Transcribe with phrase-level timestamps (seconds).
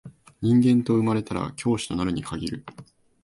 [0.41, 2.65] 人間と生まれたら教師となるに限る